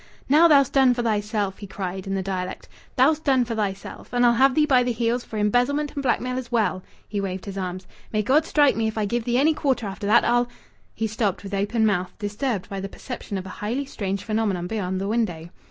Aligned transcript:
"Now 0.27 0.47
thou'st 0.47 0.73
done 0.73 0.95
for 0.95 1.03
thyself!" 1.03 1.59
he 1.59 1.67
cried, 1.67 2.07
in 2.07 2.15
the 2.15 2.23
dialect. 2.23 2.67
"Thou'st 2.95 3.23
done 3.23 3.45
for 3.45 3.53
thyself! 3.53 4.11
And 4.11 4.25
I'll 4.25 4.33
have 4.33 4.55
thee 4.55 4.65
by 4.65 4.81
the 4.81 4.91
heels 4.91 5.23
for 5.23 5.37
embezzlement, 5.37 5.93
and 5.93 6.01
blackmail 6.01 6.39
as 6.39 6.51
well." 6.51 6.81
He 7.07 7.21
waved 7.21 7.45
his 7.45 7.55
arms. 7.55 7.85
"May 8.11 8.23
God 8.23 8.43
strike 8.45 8.75
me 8.75 8.87
if 8.87 8.97
I 8.97 9.05
give 9.05 9.25
thee 9.25 9.37
any 9.37 9.53
quarter 9.53 9.85
after 9.85 10.07
that! 10.07 10.25
I'll" 10.25 10.49
He 10.95 11.05
stopped 11.05 11.43
with 11.43 11.53
open 11.53 11.85
mouth, 11.85 12.15
disturbed 12.17 12.67
by 12.67 12.79
the 12.79 12.89
perception 12.89 13.37
of 13.37 13.45
a 13.45 13.49
highly 13.61 13.85
strange 13.85 14.23
phenomenon 14.23 14.65
beyond 14.65 14.99
the 14.99 15.07
window. 15.07 15.49